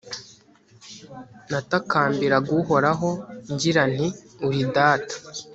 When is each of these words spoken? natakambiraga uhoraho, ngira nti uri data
natakambiraga 1.49 2.49
uhoraho, 2.59 3.09
ngira 3.53 3.83
nti 3.93 4.07
uri 4.47 4.61
data 4.75 5.15